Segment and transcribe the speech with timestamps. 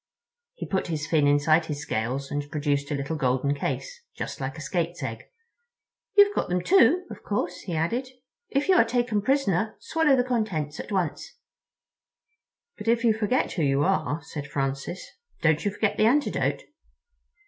[0.55, 4.57] He put his fin inside his scales and produced a little golden case, just like
[4.57, 5.25] a skate's egg.
[6.17, 8.07] "You've got them, too, of course," he added.
[8.49, 11.35] "If you are taken prisoner swallow the contents at once."
[12.79, 15.07] "But if you forget who you are," said Francis,
[15.43, 16.63] "don't you forget the antidote?"